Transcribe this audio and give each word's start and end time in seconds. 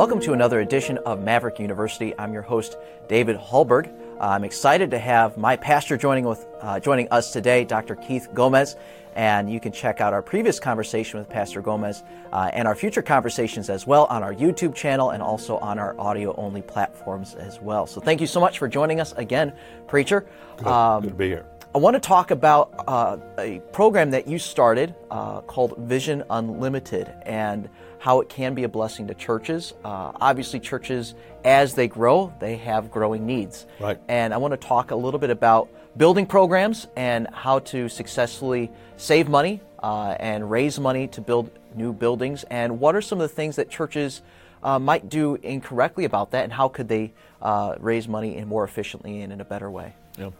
Welcome 0.00 0.20
to 0.20 0.32
another 0.32 0.60
edition 0.60 0.96
of 1.04 1.22
Maverick 1.22 1.58
University. 1.58 2.14
I'm 2.18 2.32
your 2.32 2.40
host, 2.40 2.78
David 3.06 3.36
Hallberg. 3.36 3.92
Uh, 4.18 4.28
I'm 4.28 4.44
excited 4.44 4.90
to 4.92 4.98
have 4.98 5.36
my 5.36 5.56
pastor 5.56 5.98
joining 5.98 6.24
with 6.24 6.46
uh, 6.62 6.80
joining 6.80 7.06
us 7.10 7.34
today, 7.34 7.64
Dr. 7.64 7.96
Keith 7.96 8.26
Gomez. 8.32 8.76
And 9.14 9.52
you 9.52 9.60
can 9.60 9.72
check 9.72 10.00
out 10.00 10.14
our 10.14 10.22
previous 10.22 10.58
conversation 10.58 11.18
with 11.18 11.28
Pastor 11.28 11.60
Gomez 11.60 12.02
uh, 12.32 12.48
and 12.54 12.66
our 12.66 12.74
future 12.74 13.02
conversations 13.02 13.68
as 13.68 13.86
well 13.86 14.06
on 14.06 14.22
our 14.22 14.32
YouTube 14.34 14.74
channel 14.74 15.10
and 15.10 15.22
also 15.22 15.58
on 15.58 15.78
our 15.78 15.94
audio 16.00 16.34
only 16.36 16.62
platforms 16.62 17.34
as 17.34 17.60
well. 17.60 17.86
So 17.86 18.00
thank 18.00 18.22
you 18.22 18.26
so 18.26 18.40
much 18.40 18.58
for 18.58 18.68
joining 18.68 19.00
us 19.00 19.12
again, 19.18 19.52
Preacher. 19.86 20.24
Good, 20.56 20.66
um, 20.66 21.02
good 21.02 21.10
to 21.10 21.14
be 21.14 21.28
here. 21.28 21.44
I 21.74 21.78
want 21.78 21.94
to 21.94 22.00
talk 22.00 22.30
about 22.30 22.84
uh, 22.88 23.18
a 23.38 23.60
program 23.70 24.10
that 24.12 24.26
you 24.26 24.38
started 24.38 24.94
uh, 25.10 25.42
called 25.42 25.76
Vision 25.76 26.24
Unlimited 26.30 27.12
and 27.26 27.68
how 28.00 28.20
it 28.20 28.30
can 28.30 28.54
be 28.54 28.64
a 28.64 28.68
blessing 28.68 29.06
to 29.06 29.14
churches. 29.14 29.74
Uh, 29.84 30.10
obviously, 30.20 30.58
churches, 30.58 31.14
as 31.44 31.74
they 31.74 31.86
grow, 31.86 32.32
they 32.40 32.56
have 32.56 32.90
growing 32.90 33.26
needs. 33.26 33.66
Right. 33.78 34.00
And 34.08 34.32
I 34.32 34.38
want 34.38 34.52
to 34.52 34.56
talk 34.56 34.90
a 34.90 34.96
little 34.96 35.20
bit 35.20 35.28
about 35.28 35.68
building 35.98 36.24
programs 36.24 36.86
and 36.96 37.28
how 37.32 37.58
to 37.58 37.90
successfully 37.90 38.70
save 38.96 39.28
money 39.28 39.60
uh, 39.82 40.16
and 40.18 40.50
raise 40.50 40.80
money 40.80 41.08
to 41.08 41.20
build 41.20 41.50
new 41.74 41.92
buildings. 41.92 42.42
And 42.44 42.80
what 42.80 42.96
are 42.96 43.02
some 43.02 43.20
of 43.20 43.28
the 43.28 43.34
things 43.34 43.56
that 43.56 43.68
churches 43.68 44.22
uh, 44.62 44.78
might 44.78 45.10
do 45.10 45.34
incorrectly 45.36 46.06
about 46.06 46.30
that, 46.30 46.44
and 46.44 46.52
how 46.52 46.68
could 46.68 46.88
they 46.88 47.12
uh, 47.42 47.74
raise 47.80 48.08
money 48.08 48.36
in 48.36 48.48
more 48.48 48.64
efficiently 48.64 49.20
and 49.20 49.32
in 49.32 49.42
a 49.42 49.44
better 49.44 49.70
way? 49.70 49.94
Yeah. 50.18 50.30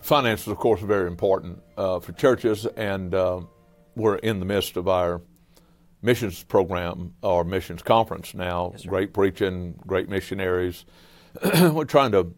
Finances, 0.00 0.46
of 0.48 0.58
course, 0.58 0.82
are 0.82 0.86
very 0.86 1.08
important 1.08 1.60
uh, 1.76 1.98
for 1.98 2.12
churches, 2.12 2.66
and 2.66 3.14
uh, 3.14 3.40
we're 3.96 4.16
in 4.16 4.38
the 4.38 4.44
midst 4.44 4.76
of 4.76 4.86
our 4.86 5.22
missions 6.04 6.42
program 6.44 7.14
or 7.22 7.44
missions 7.44 7.82
conference 7.82 8.34
now. 8.34 8.70
Yes, 8.72 8.84
great 8.84 9.14
preaching, 9.14 9.74
great 9.86 10.08
missionaries. 10.08 10.84
We're 11.60 11.86
trying 11.86 12.12
to, 12.12 12.32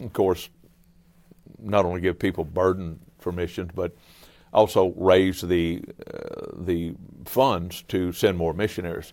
of 0.00 0.12
course, 0.12 0.48
not 1.60 1.84
only 1.84 2.00
give 2.00 2.18
people 2.18 2.44
burden 2.44 2.98
for 3.18 3.30
missions, 3.30 3.70
but 3.74 3.96
also 4.52 4.92
raise 4.96 5.40
the 5.40 5.82
uh, 6.12 6.46
the 6.56 6.94
funds 7.24 7.82
to 7.88 8.12
send 8.12 8.36
more 8.36 8.52
missionaries. 8.52 9.12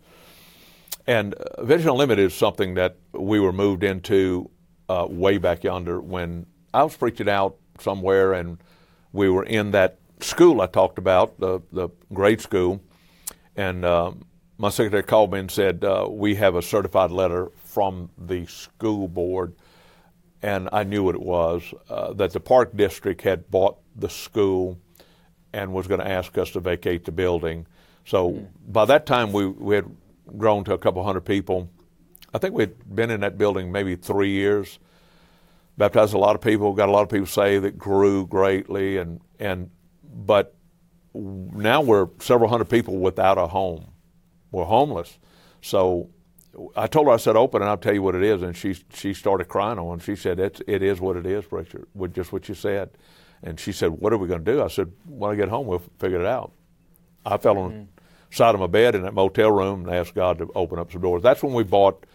And 1.06 1.36
uh, 1.36 1.64
Vision 1.64 1.90
Unlimited 1.90 2.26
is 2.26 2.34
something 2.34 2.74
that 2.76 2.98
we 3.14 3.40
were 3.40 3.54
moved 3.54 3.84
into 3.84 4.50
uh, 4.90 5.06
way 5.08 5.38
back 5.38 5.64
yonder 5.64 6.02
when 6.02 6.48
I 6.74 6.84
was 6.84 6.98
preaching 6.98 7.30
out 7.30 7.58
somewhere, 7.80 8.34
and 8.34 8.58
we 9.14 9.30
were 9.30 9.44
in 9.44 9.72
that 9.72 10.00
school 10.22 10.62
I 10.62 10.66
talked 10.68 10.98
about, 10.98 11.40
the 11.40 11.62
the 11.72 11.90
grade 12.14 12.42
school, 12.42 12.82
and 13.56 13.86
uh, 13.86 14.12
my 14.58 14.70
secretary 14.70 15.04
called 15.04 15.32
me 15.32 15.40
and 15.40 15.52
said, 15.52 15.84
uh, 15.84 16.08
We 16.10 16.36
have 16.36 16.56
a 16.56 16.62
certified 16.62 17.12
letter 17.12 17.52
from 17.64 18.10
the 18.18 18.46
school 18.46 19.08
board. 19.08 19.56
And 20.42 20.70
I 20.72 20.84
knew 20.84 21.04
what 21.04 21.16
it 21.16 21.22
was 21.22 21.74
uh, 21.90 22.14
that 22.14 22.32
the 22.34 22.40
Park 22.40 22.76
District 22.76 23.22
had 23.22 23.50
bought 23.50 23.78
the 23.96 24.10
school 24.10 24.78
and 25.54 25.74
was 25.74 25.88
going 25.88 26.02
to 26.02 26.08
ask 26.08 26.38
us 26.38 26.52
to 26.52 26.60
vacate 26.60 27.06
the 27.06 27.12
building. 27.12 27.66
So 28.06 28.32
mm-hmm. 28.32 28.72
by 28.72 28.86
that 28.86 29.06
time, 29.06 29.32
we, 29.32 29.48
we 29.48 29.76
had 29.76 29.86
grown 30.38 30.64
to 30.66 30.74
a 30.74 30.78
couple 30.78 31.04
hundred 31.04 31.22
people. 31.22 31.70
I 32.34 32.38
think 32.38 32.54
we 32.54 32.64
had 32.64 32.96
been 32.96 33.10
in 33.10 33.22
that 33.22 33.38
building 33.38 33.72
maybe 33.72 33.96
three 33.96 34.32
years, 34.32 34.80
baptized 35.78 36.14
a 36.14 36.18
lot 36.18 36.36
of 36.36 36.42
people, 36.42 36.74
got 36.74 36.90
a 36.90 36.92
lot 36.92 37.04
of 37.04 37.10
people 37.10 37.28
saved 37.28 37.64
that 37.64 37.78
grew 37.78 38.28
greatly. 38.28 38.98
And, 38.98 39.22
and, 39.40 39.70
but 40.04 40.55
now 41.16 41.82
we're 41.82 42.10
several 42.20 42.50
hundred 42.50 42.70
people 42.70 42.98
without 42.98 43.38
a 43.38 43.48
home. 43.48 43.92
We're 44.52 44.66
homeless. 44.66 45.18
So 45.62 46.10
I 46.76 46.88
told 46.88 47.08
her, 47.08 47.14
I 47.14 47.18
said, 47.18 47.36
open 47.36 47.62
and 47.62 47.70
I'll 47.70 47.78
tell 47.78 47.94
you 47.94 48.02
what 48.02 48.16
it 48.16 48.24
is. 48.24 48.42
And 48.42 48.56
she, 48.56 48.76
she 48.94 49.14
started 49.14 49.48
crying 49.48 49.80
on. 49.80 50.00
She 50.00 50.16
said, 50.16 50.40
it's, 50.40 50.62
it 50.68 50.82
is 50.82 51.00
what 51.00 51.18
it 51.18 51.26
is, 51.26 51.46
Richard, 51.52 51.88
with 51.94 52.14
just 52.14 52.32
what 52.32 52.48
you 52.48 52.56
said. 52.56 52.92
And 53.44 53.60
she 53.60 53.72
said, 53.72 53.92
what 53.92 54.14
are 54.14 54.18
we 54.18 54.28
going 54.28 54.44
to 54.44 54.52
do? 54.54 54.64
I 54.64 54.68
said, 54.68 54.92
when 55.08 55.32
I 55.32 55.36
get 55.36 55.50
home, 55.50 55.68
we'll 55.68 55.84
figure 56.00 56.20
it 56.20 56.26
out. 56.26 56.52
I 57.26 57.38
fell 57.38 57.58
on 57.58 57.72
mm-hmm. 57.72 57.84
the 58.30 58.36
side 58.36 58.56
of 58.56 58.62
my 58.62 58.68
bed 58.68 58.96
in 58.96 59.04
that 59.04 59.14
motel 59.14 59.52
room 59.52 59.86
and 59.86 59.96
asked 59.96 60.16
God 60.16 60.38
to 60.40 60.50
open 60.56 60.80
up 60.80 60.92
some 60.92 61.02
doors. 61.02 61.22
That's 61.22 61.44
when 61.44 61.54
we 61.54 61.64
bought 61.64 62.06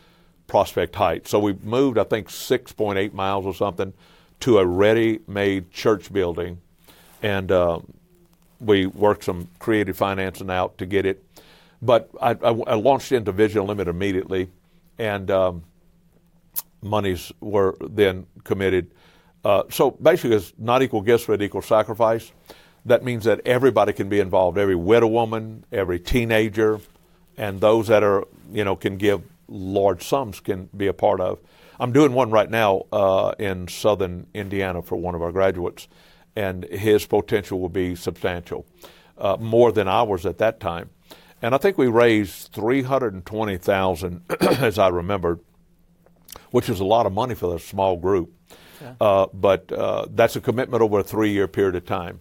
Prospect 0.47 0.95
Heights. 0.97 1.31
So 1.31 1.39
we 1.39 1.53
moved, 1.63 1.99
I 1.99 2.05
think, 2.05 2.29
6.8 2.29 3.13
miles 3.13 3.47
or 3.47 3.55
something 3.55 3.93
to 4.41 4.59
a 4.59 4.67
ready-made 4.67 5.71
church 5.71 6.13
building. 6.13 6.61
And 7.23 7.53
um, 7.53 7.93
we 8.61 8.87
worked 8.87 9.25
some 9.25 9.49
creative 9.59 9.97
financing 9.97 10.51
out 10.51 10.79
to 10.79 10.87
get 10.87 11.07
it. 11.07 11.25
But 11.83 12.11
I, 12.21 12.31
I, 12.31 12.51
I 12.51 12.75
launched 12.75 13.13
into 13.13 13.33
Vision 13.33 13.67
Limit 13.67 13.89
immediately, 13.89 14.51
and 14.99 15.31
um, 15.31 15.65
monies 16.83 17.33
were 17.41 17.77
then 17.81 18.27
committed. 18.45 18.91
Uh, 19.45 19.63
so 19.71 19.93
basically, 19.93 20.37
it's 20.37 20.53
not 20.59 20.83
equal 20.83 21.01
gifts, 21.01 21.27
but 21.27 21.41
equal 21.41 21.63
sacrifice. 21.63 22.33
That 22.85 23.03
means 23.03 23.25
that 23.25 23.41
everybody 23.47 23.93
can 23.93 24.09
be 24.09 24.21
involved. 24.21 24.59
Every 24.59 24.75
widow 24.75 25.07
woman, 25.07 25.65
every 25.73 25.99
teenager, 25.99 26.81
and 27.37 27.61
those 27.61 27.89
that 27.89 28.03
are 28.03 28.27
you 28.53 28.65
know 28.65 28.77
can 28.77 28.97
give 28.97 29.23
large 29.49 30.03
sums 30.07 30.41
can 30.41 30.69
be 30.77 30.87
a 30.87 30.93
part 30.93 31.21
of. 31.21 31.39
I'm 31.79 31.93
doing 31.93 32.13
one 32.13 32.31
right 32.31 32.51
now 32.51 32.85
uh, 32.93 33.33
in 33.39 33.69
southern 33.69 34.27
Indiana 34.35 34.83
for 34.83 34.97
one 34.97 35.15
of 35.15 35.23
our 35.23 35.33
graduates 35.33 35.89
and 36.37 36.65
his 36.65 37.07
potential 37.07 37.61
will 37.61 37.69
be 37.69 37.95
substantial, 37.95 38.67
uh, 39.19 39.37
more 39.39 39.73
than 39.73 39.89
ours 39.89 40.27
at 40.27 40.39
that 40.39 40.61
time. 40.61 40.91
And 41.43 41.55
I 41.55 41.59
think 41.59 41.79
we 41.79 41.87
raised 41.87 42.53
320,000, 42.53 44.23
as 44.41 44.79
I 44.79 44.89
remember, 44.89 45.41
which 46.51 46.69
is 46.69 46.81
a 46.81 46.85
lot 46.85 47.07
of 47.07 47.13
money 47.13 47.35
for 47.35 47.57
a 47.57 47.59
small 47.59 47.97
group. 47.97 48.33
Yeah. 48.81 48.95
Uh, 49.01 49.27
but 49.33 49.71
uh, 49.73 50.07
that's 50.11 50.37
a 50.37 50.41
commitment 50.41 50.83
over 50.83 51.01
a 51.01 51.03
three-year 51.03 51.49
period 51.49 51.77
of 51.77 51.87
time. 51.87 52.21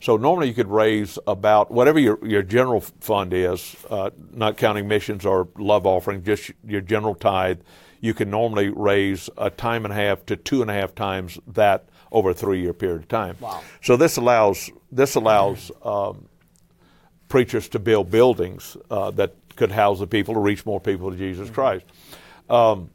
So 0.00 0.18
normally 0.18 0.48
you 0.48 0.54
could 0.54 0.68
raise 0.68 1.18
about 1.26 1.70
whatever 1.70 1.98
your, 1.98 2.18
your 2.26 2.42
general 2.42 2.80
fund 2.80 3.32
is, 3.32 3.74
uh, 3.88 4.10
not 4.32 4.58
counting 4.58 4.86
missions 4.86 5.24
or 5.24 5.48
love 5.56 5.86
offering, 5.86 6.22
just 6.22 6.50
your 6.66 6.82
general 6.82 7.14
tithe. 7.14 7.60
You 8.00 8.12
can 8.12 8.28
normally 8.28 8.68
raise 8.68 9.30
a 9.38 9.48
time 9.48 9.86
and 9.86 9.92
a 9.92 9.96
half 9.96 10.26
to 10.26 10.36
two 10.36 10.60
and 10.60 10.70
a 10.70 10.74
half 10.74 10.94
times 10.94 11.38
that 11.46 11.88
over 12.10 12.30
a 12.30 12.34
three-year 12.34 12.72
period 12.72 13.02
of 13.02 13.08
time. 13.08 13.36
Wow. 13.40 13.62
So 13.82 13.96
this 13.96 14.16
allows 14.16 14.70
this 14.92 15.14
allows 15.16 15.70
um, 15.82 16.28
preachers 17.28 17.68
to 17.68 17.78
build 17.78 18.10
buildings 18.10 18.76
uh, 18.90 19.10
that 19.12 19.34
could 19.56 19.72
house 19.72 19.98
the 20.00 20.06
people 20.06 20.34
to 20.34 20.40
reach 20.40 20.66
more 20.66 20.80
people 20.80 21.10
to 21.10 21.16
Jesus 21.16 21.46
mm-hmm. 21.46 21.54
Christ. 21.54 21.86
Um, 22.48 22.90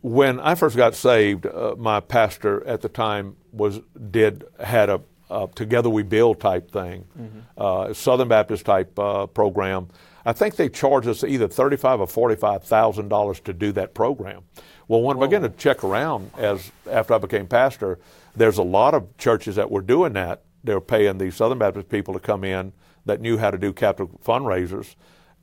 when 0.00 0.38
I 0.40 0.54
first 0.54 0.76
got 0.76 0.94
saved, 0.94 1.46
uh, 1.46 1.74
my 1.78 2.00
pastor 2.00 2.66
at 2.66 2.80
the 2.80 2.88
time 2.88 3.36
was 3.52 3.80
did 4.10 4.44
had 4.60 4.90
a, 4.90 5.00
a 5.30 5.48
Together 5.54 5.88
We 5.88 6.02
Build 6.02 6.40
type 6.40 6.70
thing, 6.70 7.04
mm-hmm. 7.18 7.38
uh, 7.56 7.94
Southern 7.94 8.28
Baptist 8.28 8.66
type 8.66 8.98
uh, 8.98 9.26
program. 9.26 9.88
I 10.26 10.32
think 10.32 10.56
they 10.56 10.68
charged 10.68 11.08
us 11.08 11.22
either 11.24 11.48
thirty-five 11.48 12.00
or 12.00 12.06
forty-five 12.06 12.64
thousand 12.64 13.08
dollars 13.08 13.40
to 13.40 13.52
do 13.52 13.72
that 13.72 13.94
program. 13.94 14.42
Well, 14.88 15.02
when 15.02 15.16
Whoa. 15.16 15.24
I 15.24 15.26
began 15.26 15.42
to 15.42 15.48
check 15.50 15.84
around 15.84 16.30
as 16.36 16.70
after 16.90 17.14
I 17.14 17.18
became 17.18 17.46
pastor, 17.46 17.98
there's 18.36 18.58
a 18.58 18.62
lot 18.62 18.94
of 18.94 19.16
churches 19.16 19.56
that 19.56 19.70
were 19.70 19.80
doing 19.80 20.12
that. 20.14 20.42
They 20.62 20.74
were 20.74 20.80
paying 20.80 21.18
these 21.18 21.36
Southern 21.36 21.58
Baptist 21.58 21.88
people 21.88 22.14
to 22.14 22.20
come 22.20 22.44
in 22.44 22.72
that 23.06 23.20
knew 23.20 23.36
how 23.36 23.50
to 23.50 23.58
do 23.58 23.72
capital 23.72 24.18
fundraisers 24.24 24.94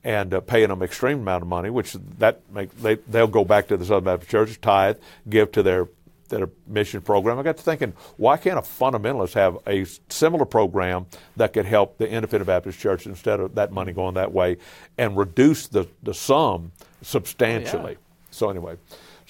and 0.04 0.34
uh, 0.34 0.42
paying 0.42 0.70
them 0.70 0.82
extreme 0.82 1.20
amount 1.20 1.44
of 1.44 1.48
money, 1.48 1.70
which 1.70 1.94
that 2.18 2.42
make 2.52 2.76
they 2.82 2.96
they'll 2.96 3.28
go 3.28 3.46
back 3.46 3.68
to 3.68 3.78
the 3.78 3.86
Southern 3.86 4.06
Baptist 4.06 4.32
churches, 4.32 4.58
tithe, 4.58 4.98
give 5.30 5.52
to 5.52 5.64
their 5.64 5.88
their 6.30 6.50
mission 6.66 7.02
program. 7.02 7.38
I 7.38 7.44
got 7.44 7.58
to 7.58 7.64
thinking, 7.64 7.94
why 8.18 8.38
can't 8.38 8.58
a 8.58 8.62
fundamentalist 8.62 9.34
have 9.34 9.58
a 9.68 9.86
similar 10.10 10.46
program 10.46 11.06
that 11.38 11.54
could 11.54 11.66
help 11.66 11.98
the 11.98 12.10
Independent 12.10 12.48
Baptist 12.48 12.80
Church 12.80 13.06
instead 13.06 13.40
of 13.40 13.56
that 13.56 13.72
money 13.72 13.92
going 13.92 14.16
that 14.16 14.32
way 14.32 14.58
and 14.98 15.16
reduce 15.18 15.68
the, 15.68 15.88
the 16.02 16.14
sum 16.14 16.72
substantially? 17.02 17.84
Oh, 17.84 17.90
yeah. 17.90 18.32
So 18.32 18.50
anyway, 18.50 18.78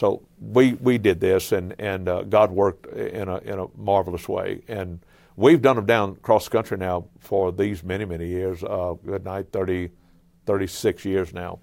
so 0.02 0.24
we, 0.40 0.74
we 0.74 0.98
did 0.98 1.20
this, 1.20 1.52
and, 1.52 1.76
and 1.78 2.10
uh, 2.10 2.24
God 2.24 2.50
worked 2.50 2.88
in 2.88 3.28
a, 3.28 3.38
in 3.38 3.60
a 3.60 3.68
marvelous 3.78 4.28
way. 4.28 4.64
And 4.68 5.00
we've 5.36 5.62
done 5.62 5.76
them 5.76 5.86
down 5.86 6.10
across 6.14 6.46
the 6.46 6.50
country 6.50 6.76
now 6.78 7.06
for 7.20 7.52
these 7.52 7.84
many, 7.84 8.06
many 8.06 8.28
years. 8.28 8.64
Uh, 8.64 8.96
good 9.06 9.24
night, 9.24 9.52
30, 9.52 9.92
36 10.48 11.06
years 11.06 11.36
now, 11.36 11.60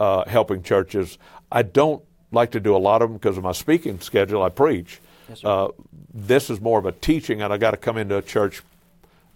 uh, 0.00 0.28
helping 0.28 0.64
churches. 0.64 1.16
I 1.52 1.62
don't 1.62 2.02
like 2.32 2.50
to 2.50 2.60
do 2.60 2.74
a 2.74 2.78
lot 2.78 3.02
of 3.02 3.08
them 3.08 3.18
because 3.18 3.38
of 3.38 3.44
my 3.44 3.52
speaking 3.52 4.00
schedule. 4.00 4.42
I 4.42 4.48
preach. 4.48 5.00
Yes, 5.28 5.44
uh, 5.44 5.68
this 6.12 6.50
is 6.50 6.60
more 6.60 6.80
of 6.80 6.86
a 6.86 6.92
teaching, 6.92 7.40
and 7.40 7.52
I 7.52 7.56
got 7.56 7.70
to 7.70 7.76
come 7.76 7.98
into 7.98 8.16
a 8.16 8.22
church 8.22 8.62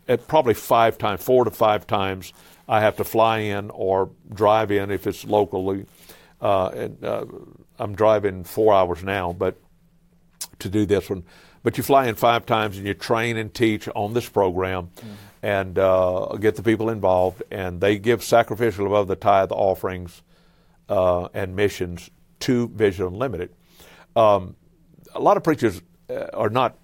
at 0.08 0.26
probably 0.26 0.54
five 0.54 0.98
times, 0.98 1.22
four 1.22 1.44
to 1.44 1.52
five 1.52 1.86
times. 1.86 2.32
I 2.68 2.80
have 2.80 2.96
to 2.96 3.04
fly 3.04 3.38
in 3.38 3.70
or 3.70 4.10
drive 4.34 4.72
in 4.72 4.90
if 4.90 5.06
it's 5.06 5.24
locally. 5.24 5.86
Uh, 6.40 6.68
and, 6.68 7.04
uh, 7.04 7.26
I'm 7.80 7.94
driving 7.94 8.44
four 8.44 8.74
hours 8.74 9.02
now, 9.02 9.32
but 9.32 9.56
to 10.58 10.68
do 10.68 10.86
this 10.86 11.08
one. 11.08 11.24
But 11.62 11.76
you 11.76 11.82
fly 11.82 12.06
in 12.06 12.14
five 12.14 12.46
times 12.46 12.76
and 12.76 12.86
you 12.86 12.94
train 12.94 13.36
and 13.36 13.52
teach 13.52 13.88
on 13.94 14.14
this 14.14 14.28
program 14.28 14.90
mm-hmm. 14.96 15.12
and 15.42 15.78
uh, 15.78 16.36
get 16.38 16.56
the 16.56 16.62
people 16.62 16.90
involved, 16.90 17.42
and 17.50 17.80
they 17.80 17.98
give 17.98 18.22
sacrificial 18.22 18.86
above 18.86 19.08
the 19.08 19.16
tithe 19.16 19.50
offerings 19.50 20.22
uh, 20.88 21.28
and 21.34 21.56
missions 21.56 22.10
to 22.40 22.68
Vision 22.68 23.06
Unlimited. 23.06 23.50
Um, 24.14 24.56
a 25.14 25.20
lot 25.20 25.36
of 25.36 25.42
preachers 25.42 25.82
uh, 26.08 26.26
are 26.34 26.50
not 26.50 26.76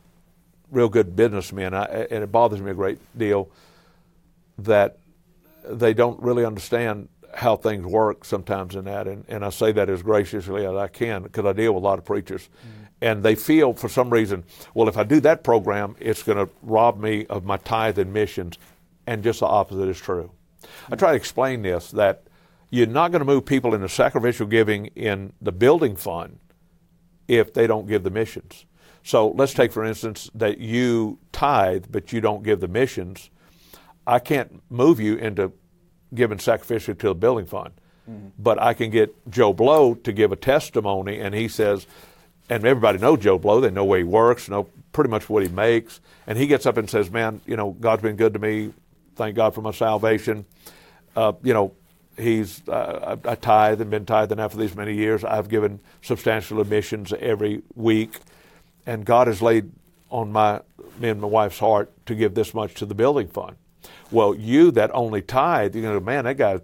real 0.70 0.88
good 0.88 1.14
businessmen, 1.14 1.74
I, 1.74 1.84
and 2.10 2.24
it 2.24 2.32
bothers 2.32 2.60
me 2.60 2.70
a 2.70 2.74
great 2.74 2.98
deal 3.16 3.50
that 4.58 4.98
they 5.68 5.94
don't 5.94 6.20
really 6.22 6.44
understand 6.44 7.08
how 7.36 7.54
things 7.54 7.84
work 7.84 8.24
sometimes 8.24 8.74
in 8.74 8.86
that. 8.86 9.06
And, 9.06 9.24
and 9.28 9.44
I 9.44 9.50
say 9.50 9.70
that 9.72 9.90
as 9.90 10.02
graciously 10.02 10.64
as 10.64 10.74
I 10.74 10.88
can 10.88 11.22
because 11.22 11.44
I 11.44 11.52
deal 11.52 11.74
with 11.74 11.82
a 11.82 11.86
lot 11.86 11.98
of 11.98 12.04
preachers. 12.04 12.48
Mm-hmm. 12.48 12.84
And 13.02 13.22
they 13.22 13.34
feel 13.34 13.74
for 13.74 13.90
some 13.90 14.08
reason, 14.08 14.44
well, 14.72 14.88
if 14.88 14.96
I 14.96 15.04
do 15.04 15.20
that 15.20 15.44
program, 15.44 15.96
it's 16.00 16.22
going 16.22 16.38
to 16.38 16.50
rob 16.62 16.98
me 16.98 17.26
of 17.26 17.44
my 17.44 17.58
tithe 17.58 17.98
and 17.98 18.10
missions. 18.10 18.56
And 19.06 19.22
just 19.22 19.40
the 19.40 19.46
opposite 19.46 19.86
is 19.86 20.00
true. 20.00 20.30
Mm-hmm. 20.62 20.94
I 20.94 20.96
try 20.96 21.10
to 21.10 21.16
explain 21.16 21.60
this 21.60 21.90
that 21.90 22.22
you're 22.70 22.86
not 22.86 23.12
going 23.12 23.20
to 23.20 23.26
move 23.26 23.44
people 23.44 23.74
into 23.74 23.88
sacrificial 23.90 24.46
giving 24.46 24.86
in 24.86 25.34
the 25.42 25.52
building 25.52 25.94
fund 25.94 26.38
if 27.28 27.52
they 27.52 27.66
don't 27.66 27.86
give 27.86 28.02
the 28.02 28.10
missions. 28.10 28.64
So 29.02 29.28
let's 29.32 29.52
take, 29.52 29.72
for 29.72 29.84
instance, 29.84 30.30
that 30.34 30.58
you 30.58 31.18
tithe, 31.32 31.84
but 31.90 32.14
you 32.14 32.22
don't 32.22 32.42
give 32.42 32.60
the 32.60 32.68
missions. 32.68 33.28
I 34.06 34.20
can't 34.20 34.62
move 34.70 35.00
you 35.00 35.16
into 35.16 35.52
giving 36.14 36.38
sacrificially 36.38 36.98
to 36.98 37.08
the 37.08 37.14
building 37.14 37.46
fund. 37.46 37.72
Mm-hmm. 38.08 38.28
But 38.38 38.60
I 38.60 38.74
can 38.74 38.90
get 38.90 39.14
Joe 39.30 39.52
Blow 39.52 39.94
to 39.94 40.12
give 40.12 40.32
a 40.32 40.36
testimony, 40.36 41.18
and 41.18 41.34
he 41.34 41.48
says, 41.48 41.86
and 42.48 42.64
everybody 42.64 42.98
knows 42.98 43.20
Joe 43.20 43.38
Blow. 43.38 43.60
They 43.60 43.70
know 43.70 43.84
where 43.84 43.98
he 43.98 44.04
works, 44.04 44.48
know 44.48 44.68
pretty 44.92 45.10
much 45.10 45.28
what 45.28 45.42
he 45.42 45.48
makes. 45.48 46.00
And 46.26 46.38
he 46.38 46.46
gets 46.46 46.64
up 46.64 46.76
and 46.76 46.88
says, 46.88 47.10
"Man, 47.10 47.40
you 47.44 47.56
know, 47.56 47.72
God's 47.72 48.02
been 48.02 48.16
good 48.16 48.34
to 48.34 48.38
me. 48.38 48.72
Thank 49.16 49.34
God 49.34 49.54
for 49.54 49.62
my 49.62 49.72
salvation. 49.72 50.46
Uh, 51.16 51.32
you 51.42 51.52
know, 51.52 51.72
he's 52.16 52.62
uh, 52.68 53.16
I, 53.24 53.32
I 53.32 53.34
tithe 53.34 53.80
and 53.80 53.90
been 53.90 54.06
tithing 54.06 54.36
now 54.36 54.46
for 54.46 54.58
these 54.58 54.76
many 54.76 54.94
years. 54.94 55.24
I've 55.24 55.48
given 55.48 55.80
substantial 56.02 56.60
admissions 56.60 57.12
every 57.12 57.62
week." 57.74 58.20
and 58.86 59.04
God 59.04 59.26
has 59.26 59.42
laid 59.42 59.70
on 60.10 60.32
my 60.32 60.60
me 60.98 61.10
and 61.10 61.20
my 61.20 61.26
wife's 61.26 61.58
heart 61.58 61.92
to 62.06 62.14
give 62.14 62.34
this 62.34 62.54
much 62.54 62.74
to 62.74 62.86
the 62.86 62.94
building 62.94 63.28
fund. 63.28 63.56
Well, 64.10 64.34
you 64.34 64.70
that 64.72 64.90
only 64.94 65.22
tithe, 65.22 65.74
you 65.74 65.82
know, 65.82 66.00
man, 66.00 66.24
that 66.24 66.36
guy, 66.36 66.60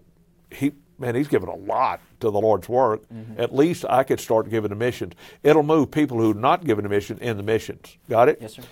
he 0.51 0.73
man, 0.99 1.15
he's 1.15 1.29
given 1.29 1.49
a 1.49 1.57
lot 1.57 2.01
to 2.21 2.31
the 2.31 2.41
Lord's 2.41 2.69
work. 2.69 3.03
Mm-hmm. 3.09 3.41
At 3.41 3.55
least 3.55 3.85
I 3.89 4.05
could 4.05 4.21
start 4.21 4.49
giving 4.49 4.71
the 4.71 4.77
missions. 4.77 5.15
It'll 5.43 5.63
move 5.63 5.91
people 5.91 6.19
who 6.19 6.35
not 6.35 6.65
given 6.65 6.87
a 6.87 6.89
mission 6.89 7.19
in 7.19 7.37
the 7.37 7.43
missions. 7.43 7.97
Got 8.09 8.29
it? 8.29 8.39
Yes, 8.41 8.55
sir. 8.55 8.63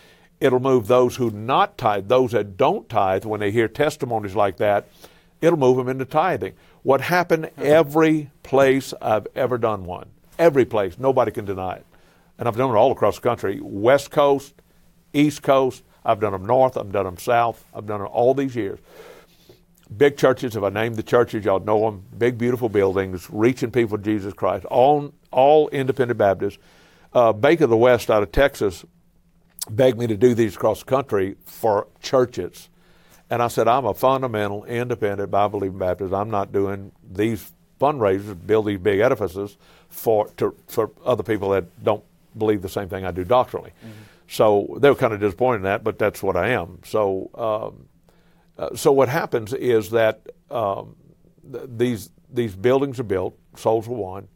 It'll 0.41 0.61
move 0.61 0.87
those 0.87 1.17
who 1.17 1.31
not 1.31 1.77
tithe, 1.77 2.09
those 2.09 2.33
that 2.33 2.57
don't 2.57 2.89
tithe, 2.89 3.25
when 3.25 3.41
they 3.41 3.51
hear 3.51 3.69
testimonies 3.69 4.35
like 4.35 4.57
that, 4.57 4.89
it'll 5.43 5.59
move 5.59 5.77
them 5.77 5.89
into 5.89 6.07
tithing. 6.07 6.55
What 6.83 7.03
happened 7.03 7.51
every 7.59 8.31
place 8.43 8.95
I've 9.03 9.27
ever 9.35 9.59
done 9.59 9.85
one, 9.85 10.09
every 10.39 10.65
place, 10.65 10.99
nobody 10.99 11.31
can 11.31 11.45
deny 11.45 11.75
it 11.75 11.87
and 12.41 12.49
I've 12.49 12.57
done 12.57 12.71
it 12.71 12.75
all 12.75 12.91
across 12.91 13.17
the 13.17 13.21
country 13.21 13.61
West 13.63 14.11
Coast, 14.11 14.55
East 15.13 15.43
Coast. 15.43 15.85
I've 16.05 16.21
done 16.21 16.33
them 16.33 16.47
north, 16.47 16.77
I've 16.77 16.93
done 16.93 17.05
them 17.05 17.19
south, 17.19 17.65
I've 17.75 17.87
done 17.87 18.01
them 18.01 18.09
all 18.13 18.35
these 18.35 18.57
years. 18.57 18.79
Big 19.95 20.17
churches, 20.17 20.55
if 20.55 20.63
I 20.63 20.69
name 20.69 20.95
the 20.95 21.03
churches, 21.03 21.45
y'all 21.45 21.59
know 21.59 21.81
them. 21.81 22.05
Big, 22.17 22.39
beautiful 22.39 22.69
buildings, 22.69 23.29
reaching 23.29 23.73
people 23.73 23.99
to 23.99 24.05
Jesus 24.05 24.33
Christ. 24.33 24.65
All, 24.67 25.13
all 25.33 25.69
independent 25.69 26.17
Baptists. 26.17 26.59
Uh, 27.13 27.33
Bank 27.33 27.61
of 27.61 27.71
the 27.71 27.77
West 27.77 28.09
out 28.09 28.23
of 28.23 28.31
Texas 28.31 28.85
begged 29.69 29.99
me 29.99 30.07
to 30.07 30.17
do 30.17 30.33
these 30.33 30.55
across 30.55 30.81
the 30.81 30.85
country 30.85 31.37
for 31.45 31.89
churches. 32.01 32.69
And 33.29 33.43
I 33.43 33.49
said, 33.49 33.67
I'm 33.69 33.85
a 33.85 33.95
fundamental, 33.95 34.65
independent, 34.65 35.31
Bible 35.31 35.59
believing 35.61 35.79
Baptist. 35.79 36.15
I'm 36.15 36.31
not 36.31 36.53
doing 36.53 36.93
these 37.09 37.51
fundraisers, 37.81 38.37
build 38.47 38.67
these 38.67 38.79
big 38.79 39.01
edifices 39.01 39.57
for, 39.89 40.29
to, 40.37 40.55
for 40.69 40.91
other 41.05 41.23
people 41.23 41.51
that 41.51 41.83
don't 41.83 42.05
believe 42.37 42.63
the 42.63 42.69
same 42.69 42.89
thing 42.89 43.05
I 43.05 43.11
do 43.11 43.25
doctrinally. 43.25 43.73
Mm-hmm. 43.85 44.03
So 44.31 44.79
they 44.79 44.89
were 44.89 44.95
kind 44.95 45.13
of 45.13 45.19
disappointed 45.19 45.57
in 45.57 45.63
that, 45.65 45.83
but 45.83 45.99
that's 45.99 46.23
what 46.23 46.37
I 46.37 46.51
am. 46.51 46.79
So, 46.85 47.31
um, 47.35 47.89
uh, 48.57 48.77
so 48.77 48.93
what 48.93 49.09
happens 49.09 49.53
is 49.53 49.91
that 49.91 50.21
um, 50.53 50.95
th- 51.51 51.65
these 51.67 52.11
these 52.33 52.55
buildings 52.55 53.01
are 53.01 53.05
built, 53.05 53.37
souls 53.57 53.89
are 53.89 53.93
won, 53.93 54.29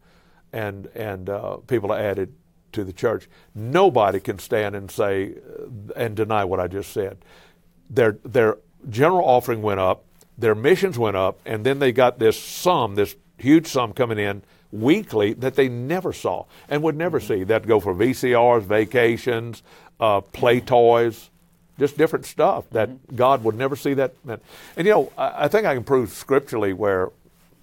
and 0.52 0.88
and 0.96 1.30
uh, 1.30 1.58
people 1.58 1.92
are 1.92 1.98
added 1.98 2.34
to 2.72 2.82
the 2.82 2.92
church. 2.92 3.28
Nobody 3.54 4.18
can 4.18 4.40
stand 4.40 4.74
and 4.74 4.90
say 4.90 5.34
uh, 5.36 5.92
and 5.94 6.16
deny 6.16 6.44
what 6.44 6.58
I 6.58 6.66
just 6.66 6.92
said. 6.92 7.18
Their 7.88 8.18
their 8.24 8.58
general 8.90 9.24
offering 9.24 9.62
went 9.62 9.78
up, 9.78 10.06
their 10.36 10.56
missions 10.56 10.98
went 10.98 11.16
up, 11.16 11.38
and 11.46 11.64
then 11.64 11.78
they 11.78 11.92
got 11.92 12.18
this 12.18 12.36
sum, 12.36 12.96
this 12.96 13.14
huge 13.38 13.68
sum 13.68 13.92
coming 13.92 14.18
in 14.18 14.42
weekly 14.74 15.32
that 15.34 15.54
they 15.54 15.68
never 15.68 16.12
saw 16.12 16.44
and 16.68 16.82
would 16.82 16.96
never 16.96 17.20
mm-hmm. 17.20 17.34
see. 17.34 17.44
That'd 17.44 17.68
go 17.68 17.80
for 17.80 17.94
VCRs, 17.94 18.62
vacations, 18.62 19.62
uh, 20.00 20.20
play 20.20 20.60
toys, 20.60 21.30
just 21.78 21.96
different 21.96 22.24
stuff 22.24 22.64
that 22.70 22.88
mm-hmm. 22.88 23.16
God 23.16 23.44
would 23.44 23.56
never 23.56 23.76
see 23.76 23.94
that. 23.94 24.14
And 24.26 24.40
you 24.76 24.84
know, 24.84 25.12
I, 25.16 25.44
I, 25.44 25.48
think 25.48 25.66
I 25.66 25.74
can 25.74 25.84
prove 25.84 26.10
scripturally 26.10 26.72
where 26.72 27.10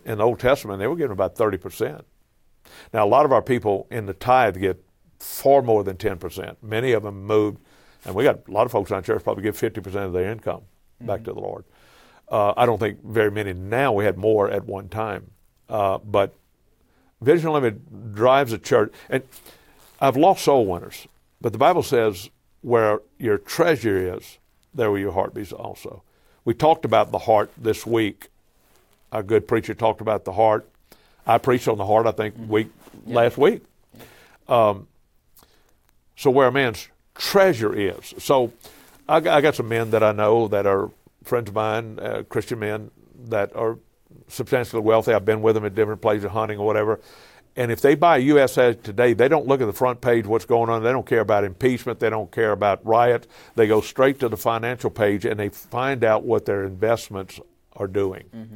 in 0.05 0.17
the 0.17 0.23
Old 0.23 0.39
Testament 0.39 0.79
they 0.79 0.87
were 0.87 0.95
getting 0.95 1.11
about 1.11 1.35
30%. 1.35 2.03
Now, 2.93 3.05
a 3.05 3.07
lot 3.07 3.25
of 3.25 3.31
our 3.31 3.41
people 3.41 3.87
in 3.89 4.05
the 4.05 4.13
tithe 4.13 4.59
get 4.59 4.83
far 5.19 5.61
more 5.61 5.83
than 5.83 5.97
10%. 5.97 6.55
Many 6.61 6.93
of 6.93 7.03
them 7.03 7.25
moved, 7.25 7.59
and 8.05 8.15
we 8.15 8.23
got 8.23 8.47
a 8.47 8.51
lot 8.51 8.65
of 8.65 8.71
folks 8.71 8.89
in 8.89 8.95
our 8.95 9.01
church 9.01 9.23
probably 9.23 9.43
give 9.43 9.57
50% 9.57 9.85
of 10.05 10.13
their 10.13 10.31
income 10.31 10.61
mm-hmm. 10.61 11.07
back 11.07 11.23
to 11.23 11.33
the 11.33 11.39
Lord. 11.39 11.65
Uh, 12.29 12.53
I 12.55 12.65
don't 12.65 12.79
think 12.79 13.03
very 13.03 13.29
many 13.29 13.53
now. 13.53 13.91
We 13.91 14.05
had 14.05 14.17
more 14.17 14.49
at 14.49 14.65
one 14.65 14.87
time. 14.87 15.31
Uh, 15.69 15.97
but 15.99 16.33
Vision 17.21 17.47
Unlimited 17.47 18.15
drives 18.15 18.53
a 18.53 18.57
church. 18.57 18.93
And 19.09 19.23
I've 19.99 20.17
lost 20.17 20.43
soul 20.45 20.65
winners, 20.65 21.07
but 21.41 21.51
the 21.51 21.57
Bible 21.57 21.83
says 21.83 22.29
where 22.61 23.01
your 23.17 23.37
treasure 23.37 24.15
is, 24.15 24.37
there 24.73 24.91
will 24.91 24.99
your 24.99 25.11
heart 25.11 25.33
be 25.33 25.43
also. 25.51 26.03
We 26.45 26.53
talked 26.53 26.85
about 26.85 27.11
the 27.11 27.19
heart 27.19 27.51
this 27.57 27.85
week. 27.85 28.29
A 29.11 29.21
good 29.21 29.47
preacher 29.47 29.73
talked 29.73 30.01
about 30.01 30.25
the 30.25 30.33
heart. 30.33 30.67
I 31.25 31.37
preached 31.37 31.67
on 31.67 31.77
the 31.77 31.85
heart, 31.85 32.07
I 32.07 32.11
think, 32.11 32.35
week 32.47 32.69
yeah. 33.05 33.15
last 33.15 33.37
week. 33.37 33.63
Um, 34.47 34.87
so 36.15 36.29
where 36.31 36.47
a 36.47 36.51
man's 36.51 36.87
treasure 37.15 37.73
is. 37.75 38.13
So 38.17 38.53
I, 39.07 39.17
I, 39.17 39.41
got 39.41 39.55
some 39.55 39.67
men 39.67 39.91
that 39.91 40.03
I 40.03 40.11
know 40.11 40.47
that 40.47 40.65
are 40.65 40.91
friends 41.23 41.49
of 41.49 41.55
mine, 41.55 41.99
uh, 41.99 42.23
Christian 42.27 42.59
men 42.59 42.91
that 43.29 43.55
are 43.55 43.77
substantially 44.27 44.81
wealthy. 44.81 45.13
I've 45.13 45.25
been 45.25 45.41
with 45.41 45.55
them 45.55 45.65
at 45.65 45.75
different 45.75 46.01
places, 46.01 46.29
hunting 46.31 46.57
or 46.57 46.65
whatever. 46.65 46.99
And 47.55 47.71
if 47.71 47.81
they 47.81 47.95
buy 47.95 48.17
USA 48.17 48.73
Today, 48.73 49.13
they 49.13 49.27
don't 49.27 49.45
look 49.45 49.61
at 49.61 49.65
the 49.65 49.73
front 49.73 49.99
page 49.99 50.25
what's 50.25 50.45
going 50.45 50.69
on. 50.69 50.83
They 50.83 50.91
don't 50.91 51.05
care 51.05 51.19
about 51.19 51.43
impeachment. 51.43 51.99
They 51.99 52.09
don't 52.09 52.31
care 52.31 52.51
about 52.51 52.85
riots. 52.85 53.27
They 53.55 53.67
go 53.67 53.81
straight 53.81 54.19
to 54.21 54.29
the 54.29 54.37
financial 54.37 54.89
page 54.89 55.25
and 55.25 55.39
they 55.39 55.49
find 55.49 56.03
out 56.03 56.23
what 56.23 56.45
their 56.45 56.63
investments 56.63 57.39
are 57.75 57.87
doing. 57.87 58.23
Mm-hmm. 58.33 58.55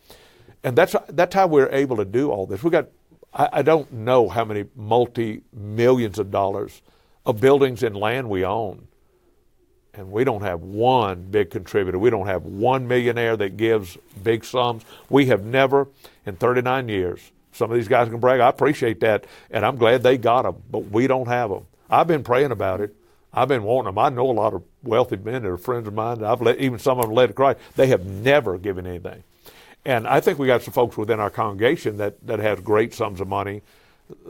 and 0.67 0.75
that's 0.77 0.97
that's 1.11 1.33
how 1.33 1.47
we're 1.47 1.71
able 1.71 1.97
to 1.97 2.05
do 2.05 2.33
all 2.33 2.45
this. 2.45 2.61
We 2.65 2.71
got 2.71 2.89
I, 3.33 3.49
I 3.53 3.63
don't 3.63 3.91
know 3.93 4.29
how 4.29 4.45
many 4.45 4.65
multi 4.75 5.43
millions 5.53 6.19
of 6.19 6.33
dollars 6.33 6.83
of 7.25 7.41
buildings 7.41 7.85
and 7.85 7.97
land 7.97 8.29
we 8.29 8.45
own, 8.45 8.89
and 9.95 10.11
we 10.11 10.25
don't 10.25 10.43
have 10.43 10.63
one 10.63 11.23
big 11.31 11.51
contributor. 11.51 12.01
We 12.01 12.11
don't 12.11 12.27
have 12.27 12.43
one 12.43 12.89
millionaire 12.89 13.37
that 13.37 13.57
gives 13.57 13.97
big 14.25 14.45
sums. 14.45 14.83
We 15.09 15.27
have 15.27 15.45
never 15.45 15.87
in 16.27 16.35
39 16.35 16.89
years. 16.89 17.31
Some 17.53 17.71
of 17.71 17.77
these 17.77 17.89
guys 17.89 18.09
can 18.09 18.19
brag. 18.19 18.41
I 18.41 18.49
appreciate 18.49 18.99
that, 19.01 19.25
and 19.53 19.65
I'm 19.65 19.77
glad 19.77 20.03
they 20.03 20.19
got 20.19 20.43
them, 20.43 20.57
but 20.69 20.91
we 20.91 21.07
don't 21.07 21.29
have 21.29 21.49
them. 21.49 21.67
I've 21.89 22.09
been 22.09 22.25
praying 22.25 22.51
about 22.51 22.81
it. 22.81 22.93
I've 23.33 23.49
been 23.49 23.63
wanting 23.63 23.95
them. 23.95 23.99
I 23.99 24.09
know 24.09 24.29
a 24.29 24.33
lot 24.33 24.53
of 24.53 24.65
wealthy 24.83 25.17
men 25.17 25.43
that 25.43 25.49
are 25.49 25.57
friends 25.57 25.87
of 25.87 25.95
mine. 25.95 26.25
I've 26.25 26.43
let, 26.43 26.59
even 26.59 26.81
some 26.81 26.99
of 26.99 27.05
them 27.05 27.15
led 27.15 27.29
to 27.29 27.35
Christ. 27.35 27.61
They 27.77 27.87
have 27.87 28.05
never 28.05 28.59
given 28.59 28.85
anything. 28.85 29.23
And 29.87 30.09
I 30.09 30.19
think 30.19 30.41
we 30.41 30.49
got 30.49 30.63
some 30.63 30.75
folks 30.75 30.97
within 30.97 31.21
our 31.21 31.31
congregation 31.31 31.99
that, 31.99 32.15
that 32.27 32.41
has 32.41 32.59
great 32.59 32.93
sums 32.93 33.21
of 33.21 33.29
money, 33.29 33.63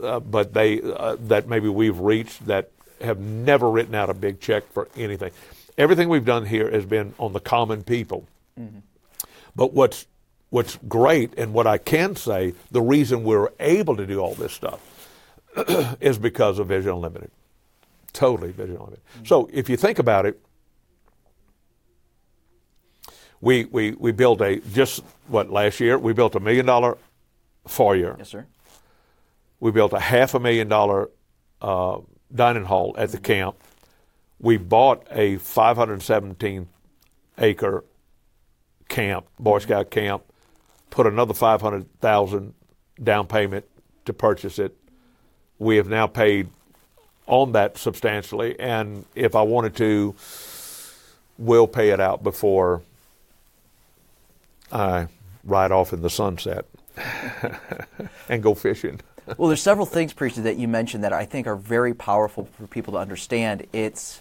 uh, 0.02 0.20
but 0.20 0.52
they 0.52 0.82
uh, 0.82 1.16
that 1.20 1.48
maybe 1.48 1.70
we've 1.70 1.98
reached 1.98 2.44
that 2.46 2.70
have 3.00 3.18
never 3.18 3.70
written 3.70 3.94
out 3.94 4.10
a 4.10 4.14
big 4.14 4.38
check 4.38 4.70
for 4.70 4.86
anything. 4.96 5.30
Everything 5.78 6.10
we've 6.10 6.26
done 6.26 6.44
here 6.44 6.70
has 6.70 6.84
been 6.84 7.14
on 7.18 7.32
the 7.32 7.40
common 7.40 7.82
people. 7.82 8.28
Mm-hmm. 8.60 8.80
But 9.54 9.72
what's 9.72 10.06
what's 10.50 10.78
great 10.88 11.32
and 11.38 11.54
what 11.54 11.66
I 11.66 11.78
can 11.78 12.16
say, 12.16 12.52
the 12.70 12.82
reason 12.82 13.24
we're 13.24 13.48
able 13.58 13.96
to 13.96 14.06
do 14.06 14.18
all 14.20 14.34
this 14.34 14.52
stuff 14.52 15.08
is 16.00 16.18
because 16.18 16.58
of 16.58 16.68
Vision 16.68 16.90
Unlimited. 16.90 17.30
Totally 18.12 18.52
Vision 18.52 18.76
Unlimited. 18.76 19.00
Mm-hmm. 19.14 19.24
So 19.24 19.48
if 19.50 19.70
you 19.70 19.78
think 19.78 19.98
about 19.98 20.26
it, 20.26 20.38
we, 23.46 23.64
we, 23.66 23.92
we 23.92 24.10
built 24.10 24.40
a, 24.40 24.56
just 24.72 25.04
what, 25.28 25.50
last 25.50 25.78
year, 25.78 25.96
we 25.96 26.12
built 26.12 26.34
a 26.34 26.40
million 26.40 26.66
dollar 26.66 26.98
foyer. 27.64 28.16
Yes, 28.18 28.30
sir. 28.30 28.44
We 29.60 29.70
built 29.70 29.92
a 29.92 30.00
half 30.00 30.34
a 30.34 30.40
million 30.40 30.66
dollar 30.66 31.10
uh, 31.62 31.98
dining 32.34 32.64
hall 32.64 32.96
at 32.98 33.12
the 33.12 33.18
camp. 33.18 33.54
We 34.40 34.56
bought 34.56 35.06
a 35.12 35.36
517 35.36 36.66
acre 37.38 37.84
camp, 38.88 39.26
Boy 39.38 39.60
Scout 39.60 39.92
camp, 39.92 40.24
put 40.90 41.06
another 41.06 41.32
500,000 41.32 42.52
down 43.00 43.28
payment 43.28 43.64
to 44.06 44.12
purchase 44.12 44.58
it. 44.58 44.76
We 45.60 45.76
have 45.76 45.86
now 45.86 46.08
paid 46.08 46.48
on 47.28 47.52
that 47.52 47.78
substantially, 47.78 48.58
and 48.58 49.04
if 49.14 49.36
I 49.36 49.42
wanted 49.42 49.76
to, 49.76 50.16
we'll 51.38 51.68
pay 51.68 51.90
it 51.90 52.00
out 52.00 52.24
before 52.24 52.82
I 54.72 55.08
ride 55.44 55.72
off 55.72 55.92
in 55.92 56.02
the 56.02 56.10
sunset 56.10 56.66
and 58.28 58.42
go 58.42 58.54
fishing. 58.54 59.00
well, 59.36 59.48
there's 59.48 59.62
several 59.62 59.86
things, 59.86 60.12
preacher, 60.12 60.42
that 60.42 60.56
you 60.56 60.68
mentioned 60.68 61.04
that 61.04 61.12
I 61.12 61.24
think 61.24 61.46
are 61.46 61.56
very 61.56 61.94
powerful 61.94 62.48
for 62.56 62.66
people 62.66 62.94
to 62.94 62.98
understand. 62.98 63.66
It's 63.72 64.20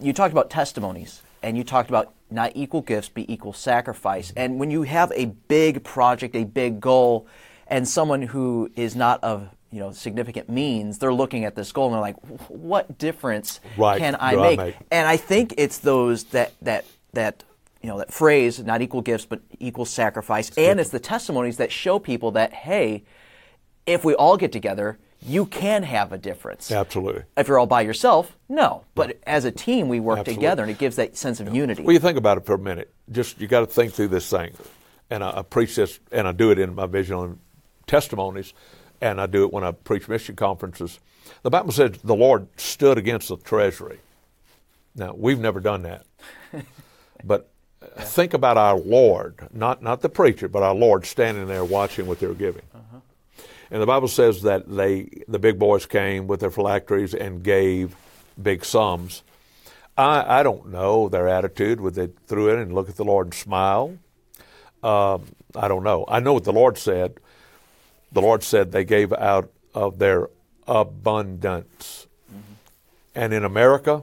you 0.00 0.12
talked 0.12 0.32
about 0.32 0.50
testimonies, 0.50 1.22
and 1.42 1.56
you 1.56 1.64
talked 1.64 1.88
about 1.88 2.14
not 2.30 2.52
equal 2.54 2.80
gifts, 2.80 3.08
be 3.08 3.30
equal 3.32 3.52
sacrifice. 3.52 4.32
And 4.36 4.58
when 4.58 4.70
you 4.70 4.82
have 4.82 5.12
a 5.14 5.26
big 5.26 5.84
project, 5.84 6.34
a 6.34 6.44
big 6.44 6.80
goal, 6.80 7.26
and 7.66 7.86
someone 7.88 8.22
who 8.22 8.70
is 8.76 8.96
not 8.96 9.22
of 9.22 9.48
you 9.70 9.80
know 9.80 9.92
significant 9.92 10.48
means, 10.48 10.98
they're 10.98 11.14
looking 11.14 11.44
at 11.44 11.54
this 11.54 11.72
goal 11.72 11.86
and 11.86 11.94
they're 11.94 12.00
like, 12.00 12.16
"What 12.48 12.98
difference 12.98 13.60
right. 13.76 13.98
can 13.98 14.16
I 14.18 14.36
make? 14.36 14.58
I 14.58 14.64
make?" 14.64 14.76
And 14.90 15.06
I 15.06 15.16
think 15.16 15.54
it's 15.58 15.78
those 15.78 16.24
that 16.24 16.52
that 16.62 16.84
that 17.12 17.44
you 17.84 17.90
know 17.90 17.98
that 17.98 18.10
phrase, 18.10 18.64
not 18.64 18.80
equal 18.80 19.02
gifts, 19.02 19.26
but 19.26 19.42
equal 19.60 19.84
sacrifice, 19.84 20.50
and 20.56 20.80
it's 20.80 20.88
the 20.88 20.98
testimonies 20.98 21.58
that 21.58 21.70
show 21.70 21.98
people 21.98 22.30
that 22.30 22.54
hey, 22.54 23.04
if 23.84 24.06
we 24.06 24.14
all 24.14 24.38
get 24.38 24.52
together, 24.52 24.98
you 25.20 25.44
can 25.44 25.82
have 25.82 26.10
a 26.10 26.16
difference. 26.16 26.72
Absolutely. 26.72 27.24
If 27.36 27.46
you're 27.46 27.58
all 27.58 27.66
by 27.66 27.82
yourself, 27.82 28.38
no. 28.48 28.84
But 28.94 29.18
as 29.26 29.44
a 29.44 29.50
team, 29.50 29.90
we 29.90 30.00
work 30.00 30.20
Absolutely. 30.20 30.40
together, 30.40 30.62
and 30.62 30.72
it 30.72 30.78
gives 30.78 30.96
that 30.96 31.18
sense 31.18 31.40
of 31.40 31.48
yeah. 31.48 31.60
unity. 31.60 31.82
Well, 31.82 31.92
you 31.92 31.98
think 31.98 32.16
about 32.16 32.38
it 32.38 32.46
for 32.46 32.54
a 32.54 32.58
minute. 32.58 32.90
Just 33.12 33.38
you 33.38 33.46
got 33.46 33.60
to 33.60 33.66
think 33.66 33.92
through 33.92 34.08
this 34.08 34.30
thing, 34.30 34.54
and 35.10 35.22
I, 35.22 35.40
I, 35.40 35.42
preach 35.42 35.76
this, 35.76 36.00
and 36.10 36.26
I 36.26 36.32
do 36.32 36.50
it 36.52 36.58
in 36.58 36.74
my 36.74 36.86
vision 36.86 37.18
and 37.18 37.38
testimonies, 37.86 38.54
and 39.02 39.20
I 39.20 39.26
do 39.26 39.44
it 39.44 39.52
when 39.52 39.62
I 39.62 39.72
preach 39.72 40.08
mission 40.08 40.36
conferences. 40.36 41.00
The 41.42 41.50
Bible 41.50 41.72
says 41.72 41.98
the 42.02 42.16
Lord 42.16 42.48
stood 42.58 42.96
against 42.96 43.28
the 43.28 43.36
treasury. 43.36 44.00
Now 44.94 45.12
we've 45.14 45.38
never 45.38 45.60
done 45.60 45.82
that, 45.82 46.06
but 47.24 47.50
yeah. 47.96 48.02
think 48.04 48.34
about 48.34 48.56
our 48.56 48.78
Lord, 48.78 49.48
not 49.52 49.82
not 49.82 50.00
the 50.00 50.08
preacher, 50.08 50.48
but 50.48 50.62
our 50.62 50.74
Lord 50.74 51.06
standing 51.06 51.46
there 51.46 51.64
watching 51.64 52.06
what 52.06 52.20
they're 52.20 52.34
giving. 52.34 52.62
Uh-huh. 52.74 52.98
And 53.70 53.82
the 53.82 53.86
Bible 53.86 54.08
says 54.08 54.42
that 54.42 54.68
they, 54.68 55.08
the 55.26 55.38
big 55.38 55.58
boys 55.58 55.86
came 55.86 56.26
with 56.26 56.40
their 56.40 56.50
phylacteries 56.50 57.14
and 57.14 57.42
gave 57.42 57.96
big 58.40 58.64
sums. 58.64 59.22
I, 59.96 60.40
I 60.40 60.42
don't 60.42 60.70
know 60.70 61.08
their 61.08 61.28
attitude. 61.28 61.80
Would 61.80 61.94
they 61.94 62.08
threw 62.26 62.50
in 62.50 62.58
and 62.58 62.74
look 62.74 62.88
at 62.88 62.96
the 62.96 63.04
Lord 63.04 63.28
and 63.28 63.34
smile? 63.34 63.98
Um, 64.82 65.24
I 65.56 65.68
don't 65.68 65.82
know. 65.82 66.04
I 66.08 66.20
know 66.20 66.34
what 66.34 66.44
the 66.44 66.52
Lord 66.52 66.78
said. 66.78 67.18
The 68.12 68.20
Lord 68.20 68.42
said 68.42 68.70
they 68.70 68.84
gave 68.84 69.12
out 69.12 69.50
of 69.74 69.98
their 69.98 70.28
abundance. 70.68 72.06
Mm-hmm. 72.30 72.52
And 73.14 73.32
in 73.32 73.44
America, 73.44 74.02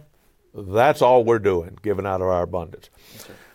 that's 0.53 1.01
all 1.01 1.23
we're 1.23 1.39
doing, 1.39 1.77
giving 1.81 2.05
out 2.05 2.21
of 2.21 2.27
our 2.27 2.43
abundance. 2.43 2.89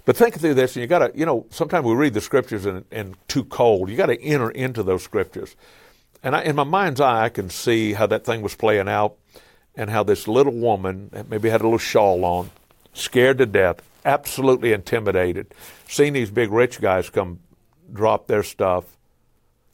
But 0.07 0.17
think 0.17 0.39
through 0.39 0.55
this, 0.55 0.77
and 0.77 0.83
you 0.83 0.87
got 0.87 1.01
to, 1.01 1.13
you 1.15 1.27
know, 1.27 1.47
sometimes 1.51 1.85
we 1.85 1.93
read 1.93 2.15
the 2.15 2.21
scriptures 2.21 2.65
and, 2.65 2.85
and 2.93 3.17
too 3.29 3.45
cold. 3.45 3.91
You 3.91 3.97
got 3.97 4.07
to 4.07 4.23
enter 4.23 4.51
into 4.51 4.85
those 4.85 5.03
scriptures. 5.03 5.57
And 6.23 6.35
I, 6.35 6.43
in 6.43 6.57
my 6.57 6.65
mind's 6.65 7.01
eye, 7.01 7.25
I 7.25 7.29
can 7.29 7.51
see 7.51 7.93
how 7.93 8.07
that 8.07 8.25
thing 8.25 8.41
was 8.41 8.55
playing 8.55 8.89
out 8.89 9.17
and 9.75 9.91
how 9.91 10.05
this 10.05 10.27
little 10.27 10.55
woman, 10.55 11.11
maybe 11.29 11.51
had 11.51 11.61
a 11.61 11.65
little 11.65 11.79
shawl 11.79 12.25
on, 12.25 12.51
scared 12.95 13.39
to 13.39 13.47
death, 13.47 13.83
absolutely 14.05 14.73
intimidated, 14.73 15.53
seeing 15.89 16.13
these 16.13 16.31
big 16.31 16.53
rich 16.53 16.81
guys 16.81 17.11
come 17.11 17.41
drop 17.93 18.29
their 18.29 18.45
stuff, 18.45 18.97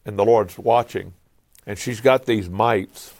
and 0.04 0.18
the 0.18 0.24
Lord's 0.24 0.58
watching. 0.58 1.12
And 1.66 1.78
she's 1.78 2.00
got 2.00 2.24
these 2.24 2.48
mites, 2.48 3.12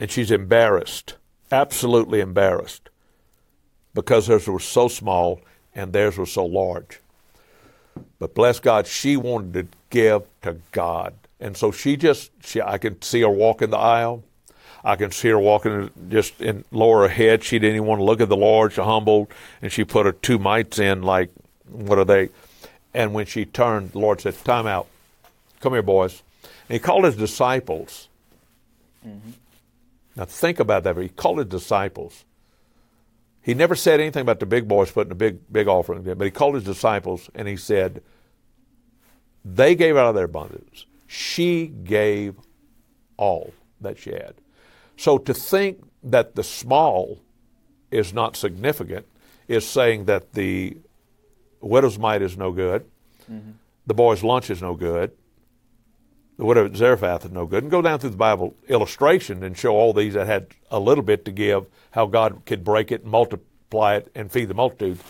and 0.00 0.10
she's 0.10 0.32
embarrassed, 0.32 1.14
absolutely 1.52 2.20
embarrassed, 2.20 2.89
because 3.94 4.26
hers 4.26 4.46
were 4.46 4.60
so 4.60 4.88
small 4.88 5.40
and 5.74 5.92
theirs 5.92 6.18
were 6.18 6.26
so 6.26 6.44
large. 6.44 7.00
But 8.18 8.34
bless 8.34 8.60
God, 8.60 8.86
she 8.86 9.16
wanted 9.16 9.52
to 9.54 9.76
give 9.90 10.22
to 10.42 10.56
God. 10.72 11.14
And 11.40 11.56
so 11.56 11.70
she 11.70 11.96
just, 11.96 12.30
she, 12.44 12.60
I 12.60 12.78
can 12.78 13.00
see 13.02 13.22
her 13.22 13.30
walking 13.30 13.70
the 13.70 13.78
aisle. 13.78 14.22
I 14.84 14.96
can 14.96 15.10
see 15.10 15.28
her 15.28 15.38
walking 15.38 15.90
just 16.08 16.40
in 16.40 16.64
lower 16.70 17.02
her 17.02 17.08
head. 17.08 17.44
She 17.44 17.58
didn't 17.58 17.76
even 17.76 17.86
want 17.86 18.00
to 18.00 18.04
look 18.04 18.20
at 18.20 18.28
the 18.28 18.36
Lord. 18.36 18.72
She 18.72 18.80
humbled, 18.80 19.28
and 19.60 19.70
she 19.70 19.84
put 19.84 20.06
her 20.06 20.12
two 20.12 20.38
mites 20.38 20.78
in, 20.78 21.02
like, 21.02 21.30
what 21.70 21.98
are 21.98 22.04
they? 22.04 22.30
And 22.94 23.12
when 23.12 23.26
she 23.26 23.44
turned, 23.44 23.92
the 23.92 23.98
Lord 23.98 24.20
said, 24.20 24.42
Time 24.44 24.66
out. 24.66 24.86
Come 25.60 25.74
here, 25.74 25.82
boys. 25.82 26.22
And 26.42 26.74
he 26.74 26.78
called 26.78 27.04
his 27.04 27.16
disciples. 27.16 28.08
Mm-hmm. 29.06 29.30
Now 30.16 30.24
think 30.24 30.60
about 30.60 30.84
that. 30.84 30.96
He 30.96 31.08
called 31.08 31.38
his 31.38 31.46
disciples. 31.46 32.24
He 33.42 33.54
never 33.54 33.74
said 33.74 34.00
anything 34.00 34.22
about 34.22 34.40
the 34.40 34.46
big 34.46 34.68
boys 34.68 34.90
putting 34.90 35.12
a 35.12 35.16
big, 35.16 35.40
big 35.50 35.66
offering, 35.66 36.02
but 36.02 36.24
he 36.24 36.30
called 36.30 36.54
his 36.54 36.64
disciples 36.64 37.30
and 37.34 37.48
he 37.48 37.56
said, 37.56 38.02
They 39.44 39.74
gave 39.74 39.96
out 39.96 40.08
of 40.08 40.14
their 40.14 40.26
abundance 40.26 40.86
she 41.10 41.66
gave 41.66 42.36
all 43.16 43.52
that 43.80 43.98
she 43.98 44.10
had. 44.10 44.34
So 44.96 45.18
to 45.18 45.34
think 45.34 45.82
that 46.04 46.36
the 46.36 46.44
small 46.44 47.18
is 47.90 48.14
not 48.14 48.36
significant 48.36 49.06
is 49.48 49.66
saying 49.66 50.04
that 50.04 50.34
the 50.34 50.76
widow's 51.60 51.98
mite 51.98 52.22
is 52.22 52.36
no 52.36 52.52
good, 52.52 52.88
mm-hmm. 53.28 53.50
the 53.88 53.94
boy's 53.94 54.22
lunch 54.22 54.50
is 54.50 54.62
no 54.62 54.74
good, 54.74 55.10
the 56.40 56.46
widow 56.46 56.64
at 56.64 56.74
Zarephath 56.74 57.26
is 57.26 57.32
no 57.32 57.44
good. 57.44 57.64
And 57.64 57.70
go 57.70 57.82
down 57.82 57.98
through 57.98 58.10
the 58.10 58.16
Bible 58.16 58.54
illustration 58.66 59.44
and 59.44 59.54
show 59.54 59.74
all 59.76 59.92
these 59.92 60.14
that 60.14 60.26
had 60.26 60.46
a 60.70 60.80
little 60.80 61.04
bit 61.04 61.26
to 61.26 61.30
give, 61.30 61.66
how 61.90 62.06
God 62.06 62.46
could 62.46 62.64
break 62.64 62.90
it 62.90 63.02
and 63.02 63.10
multiply 63.10 63.96
it 63.96 64.10
and 64.14 64.32
feed 64.32 64.46
the 64.46 64.54
multitudes. 64.54 65.02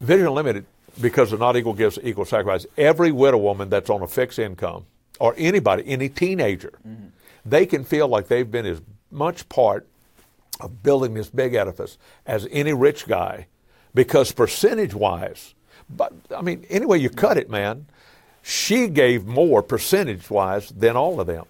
Vision 0.00 0.26
Unlimited 0.26 0.64
because 0.98 1.34
of 1.34 1.40
not 1.40 1.54
equal 1.54 1.74
gifts, 1.74 1.98
equal 2.02 2.24
sacrifice. 2.24 2.64
Every 2.78 3.12
widow 3.12 3.36
woman 3.36 3.68
that's 3.68 3.90
on 3.90 4.00
a 4.00 4.06
fixed 4.06 4.38
income, 4.38 4.86
or 5.20 5.34
anybody, 5.36 5.82
any 5.86 6.08
teenager, 6.08 6.78
mm-hmm. 6.88 7.08
they 7.44 7.66
can 7.66 7.84
feel 7.84 8.08
like 8.08 8.28
they've 8.28 8.50
been 8.50 8.64
as 8.64 8.80
much 9.10 9.50
part 9.50 9.86
of 10.60 10.82
building 10.82 11.12
this 11.12 11.28
big 11.28 11.52
edifice 11.52 11.98
as 12.24 12.48
any 12.50 12.72
rich 12.72 13.06
guy, 13.06 13.48
because 13.94 14.32
percentage 14.32 14.94
wise, 14.94 15.54
but 15.90 16.14
I 16.34 16.40
mean, 16.40 16.64
anyway 16.70 17.00
you 17.00 17.10
cut 17.10 17.36
it, 17.36 17.50
man, 17.50 17.84
she 18.42 18.88
gave 18.88 19.26
more 19.26 19.62
percentage 19.62 20.30
wise 20.30 20.68
than 20.70 20.96
all 20.96 21.20
of 21.20 21.26
them, 21.26 21.44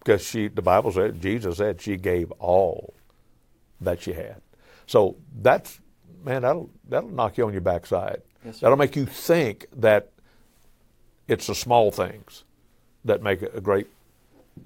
because 0.00 0.26
she, 0.26 0.48
the 0.48 0.62
Bible 0.62 0.92
said, 0.92 1.20
Jesus 1.20 1.58
said, 1.58 1.80
she 1.80 1.96
gave 1.96 2.30
all 2.32 2.94
that 3.80 4.02
she 4.02 4.12
had. 4.12 4.40
So 4.86 5.16
that's 5.40 5.80
man, 6.24 6.42
that'll 6.42 6.70
that'll 6.88 7.10
knock 7.10 7.38
you 7.38 7.46
on 7.46 7.52
your 7.52 7.60
backside. 7.60 8.22
Yes, 8.44 8.60
That'll 8.60 8.76
make 8.76 8.96
you 8.96 9.06
think 9.06 9.66
that 9.76 10.10
it's 11.26 11.46
the 11.46 11.54
small 11.54 11.90
things 11.90 12.44
that 13.04 13.22
make 13.22 13.42
a 13.42 13.60
great 13.60 13.88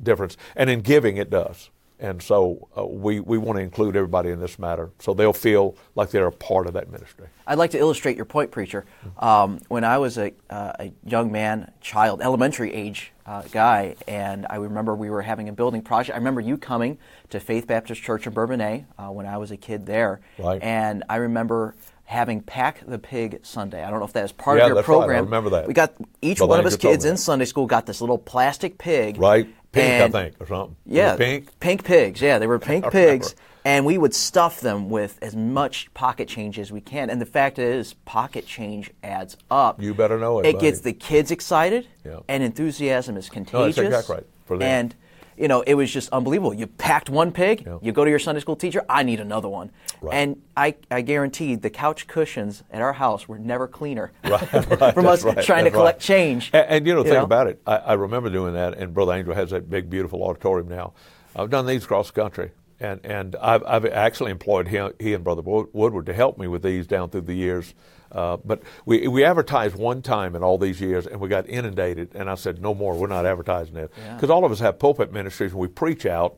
difference. 0.02 0.36
And 0.54 0.70
in 0.70 0.80
giving, 0.80 1.16
it 1.16 1.30
does. 1.30 1.70
And 2.02 2.20
so 2.20 2.68
uh, 2.76 2.84
we, 2.84 3.20
we 3.20 3.38
want 3.38 3.58
to 3.58 3.62
include 3.62 3.94
everybody 3.94 4.30
in 4.30 4.40
this 4.40 4.58
matter 4.58 4.90
so 4.98 5.14
they'll 5.14 5.32
feel 5.32 5.76
like 5.94 6.10
they're 6.10 6.26
a 6.26 6.32
part 6.32 6.66
of 6.66 6.72
that 6.72 6.90
ministry. 6.90 7.28
I'd 7.46 7.58
like 7.58 7.70
to 7.70 7.78
illustrate 7.78 8.16
your 8.16 8.24
point, 8.24 8.50
Preacher. 8.50 8.84
Um, 9.18 9.60
when 9.68 9.84
I 9.84 9.98
was 9.98 10.18
a, 10.18 10.32
uh, 10.50 10.72
a, 10.80 10.92
young 11.04 11.30
man, 11.30 11.70
child, 11.80 12.20
elementary 12.20 12.74
age 12.74 13.12
uh, 13.24 13.42
guy, 13.52 13.94
and 14.08 14.46
I 14.50 14.56
remember 14.56 14.96
we 14.96 15.10
were 15.10 15.22
having 15.22 15.48
a 15.48 15.52
building 15.52 15.80
project. 15.80 16.16
I 16.16 16.18
remember 16.18 16.40
you 16.40 16.58
coming 16.58 16.98
to 17.30 17.38
Faith 17.38 17.68
Baptist 17.68 18.02
Church 18.02 18.26
in 18.26 18.32
Bourbonnais 18.32 18.84
uh, 18.98 19.06
when 19.06 19.26
I 19.26 19.38
was 19.38 19.52
a 19.52 19.56
kid 19.56 19.86
there. 19.86 20.20
Right. 20.38 20.60
And 20.60 21.04
I 21.08 21.16
remember 21.16 21.76
having 22.04 22.40
Pack 22.40 22.84
the 22.84 22.98
Pig 22.98 23.40
Sunday. 23.42 23.84
I 23.84 23.90
don't 23.90 24.00
know 24.00 24.06
if 24.06 24.12
that 24.14 24.24
is 24.24 24.32
part 24.32 24.58
yeah, 24.58 24.64
of 24.64 24.68
your 24.70 24.74
that's 24.76 24.86
program. 24.86 25.10
Right. 25.10 25.16
I 25.18 25.20
remember 25.20 25.50
that. 25.50 25.68
We 25.68 25.74
got 25.74 25.94
each 26.20 26.40
one 26.40 26.58
of 26.58 26.66
us 26.66 26.76
kids 26.76 27.04
in 27.04 27.16
Sunday 27.16 27.44
school 27.44 27.66
got 27.66 27.86
this 27.86 28.00
little 28.00 28.18
plastic 28.18 28.76
pig. 28.76 29.18
Right. 29.18 29.48
Pink, 29.72 29.86
And- 29.90 30.14
I 30.14 30.22
think, 30.24 30.34
or 30.40 30.46
something. 30.46 30.76
Yeah, 30.84 31.16
Pink. 31.16 31.58
pink 31.58 31.82
pigs. 31.84 32.20
Yeah, 32.20 32.38
they 32.38 32.46
were 32.46 32.58
pink 32.58 32.90
pigs, 32.90 33.34
and 33.64 33.86
we 33.86 33.96
would 33.96 34.14
stuff 34.14 34.60
them 34.60 34.90
with 34.90 35.18
as 35.22 35.34
much 35.34 35.92
pocket 35.94 36.28
change 36.28 36.58
as 36.58 36.70
we 36.70 36.80
can. 36.82 37.08
And 37.08 37.20
the 37.22 37.26
fact 37.26 37.58
is, 37.58 37.94
pocket 38.04 38.46
change 38.46 38.90
adds 39.02 39.36
up. 39.50 39.80
You 39.82 39.94
better 39.94 40.18
know 40.18 40.40
it, 40.40 40.46
It 40.46 40.60
gets 40.60 40.80
the 40.80 40.92
kids 40.92 41.30
excited, 41.30 41.86
Yeah. 42.04 42.18
and 42.28 42.42
enthusiasm 42.42 43.16
is 43.16 43.30
contagious. 43.30 43.76
That's 43.76 43.86
exactly 43.88 44.14
right, 44.16 44.26
for 44.44 44.58
them. 44.58 44.68
And 44.68 44.94
you 45.42 45.48
know, 45.48 45.62
it 45.62 45.74
was 45.74 45.92
just 45.92 46.08
unbelievable. 46.10 46.54
You 46.54 46.68
packed 46.68 47.10
one 47.10 47.32
pig, 47.32 47.64
Yeah. 47.66 47.78
you 47.82 47.90
go 47.90 48.04
to 48.04 48.10
your 48.10 48.20
Sunday 48.20 48.40
school 48.40 48.54
teacher, 48.54 48.84
I 48.88 49.02
need 49.02 49.18
another 49.18 49.48
one. 49.48 49.72
Right. 50.00 50.14
And 50.14 50.40
I, 50.56 50.76
I 50.88 51.00
guarantee 51.00 51.56
the 51.56 51.68
couch 51.68 52.06
cushions 52.06 52.62
at 52.70 52.80
our 52.80 52.92
house 52.92 53.26
were 53.26 53.40
never 53.40 53.66
cleaner 53.66 54.12
Right, 54.24 54.52
right, 54.52 54.94
from 54.94 55.06
us 55.06 55.24
right, 55.24 55.44
trying 55.44 55.64
to 55.64 55.72
collect 55.72 56.00
change. 56.00 56.50
And, 56.52 56.66
and, 56.68 56.86
you 56.86 56.94
know, 56.94 57.02
think 57.02 57.16
know? 57.16 57.24
about 57.24 57.48
it. 57.48 57.60
I, 57.66 57.76
I 57.76 57.92
remember 57.94 58.30
doing 58.30 58.54
that, 58.54 58.78
and 58.78 58.94
Brother 58.94 59.14
Angel 59.14 59.34
has 59.34 59.50
that 59.50 59.68
big, 59.68 59.90
beautiful 59.90 60.22
auditorium 60.22 60.68
now. 60.68 60.92
I've 61.34 61.50
done 61.50 61.66
these 61.66 61.82
across 61.82 62.12
the 62.12 62.20
country, 62.20 62.52
and 62.78 63.00
and 63.04 63.34
I've, 63.36 63.64
I've 63.66 63.86
actually 63.86 64.30
employed 64.30 64.68
him, 64.68 64.92
he 65.00 65.12
and 65.12 65.24
Brother 65.24 65.42
Woodward 65.42 66.06
to 66.06 66.12
help 66.12 66.38
me 66.38 66.46
with 66.46 66.62
these 66.62 66.86
down 66.86 67.10
through 67.10 67.22
the 67.22 67.34
years. 67.34 67.74
Uh, 68.12 68.36
but 68.44 68.62
we 68.84 69.08
we 69.08 69.24
advertised 69.24 69.74
one 69.74 70.02
time 70.02 70.36
in 70.36 70.42
all 70.42 70.58
these 70.58 70.80
years, 70.80 71.06
and 71.06 71.18
we 71.18 71.28
got 71.28 71.48
inundated. 71.48 72.10
And 72.14 72.28
I 72.28 72.34
said, 72.34 72.60
no 72.60 72.74
more. 72.74 72.94
We're 72.94 73.06
not 73.06 73.24
advertising 73.26 73.76
it 73.76 73.90
because 74.14 74.30
all 74.30 74.44
of 74.44 74.52
us 74.52 74.60
have 74.60 74.78
pulpit 74.78 75.12
ministries, 75.12 75.52
and 75.52 75.60
we 75.60 75.68
preach 75.68 76.04
out, 76.06 76.36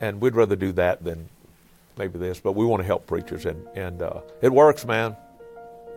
and 0.00 0.20
we'd 0.20 0.34
rather 0.34 0.56
do 0.56 0.72
that 0.72 1.02
than 1.02 1.28
maybe 1.96 2.18
this. 2.18 2.40
But 2.40 2.52
we 2.52 2.66
want 2.66 2.82
to 2.82 2.86
help 2.86 3.06
preachers, 3.06 3.46
and 3.46 3.66
and 3.74 4.02
uh, 4.02 4.20
it 4.42 4.52
works, 4.52 4.84
man. 4.84 5.16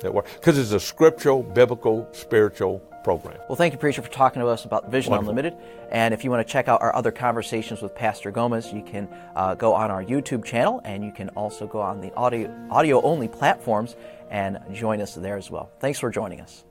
It 0.04 0.14
works 0.14 0.34
because 0.34 0.58
it's 0.58 0.72
a 0.72 0.80
scriptural, 0.80 1.44
biblical, 1.44 2.08
spiritual 2.14 2.82
program. 3.08 3.38
Well, 3.48 3.56
thank 3.56 3.72
you, 3.72 3.80
Preacher, 3.80 4.02
for 4.02 4.12
talking 4.12 4.42
to 4.42 4.50
us 4.50 4.66
about 4.66 4.92
Vision 4.92 5.12
Wonderful. 5.12 5.30
Unlimited. 5.30 5.58
And 5.92 6.14
if 6.14 6.26
you 6.26 6.30
want 6.30 6.46
to 6.46 6.52
check 6.52 6.68
out 6.68 6.82
our 6.82 6.94
other 6.94 7.10
conversations 7.10 7.82
with 7.82 7.96
Pastor 7.96 8.32
Gomez, 8.32 8.74
you 8.74 8.84
can 8.84 9.08
uh, 9.34 9.56
go 9.56 9.74
on 9.74 9.90
our 9.90 10.04
YouTube 10.04 10.44
channel 10.44 10.82
and 10.84 11.06
you 11.06 11.14
can 11.14 11.30
also 11.30 11.68
go 11.68 11.80
on 11.80 12.02
the 12.02 12.14
audio, 12.16 12.54
audio 12.70 13.02
only 13.04 13.30
platforms 13.30 13.96
and 14.30 14.60
join 14.74 15.00
us 15.00 15.16
there 15.16 15.38
as 15.38 15.50
well. 15.50 15.72
Thanks 15.80 16.00
for 16.00 16.10
joining 16.10 16.42
us. 16.42 16.66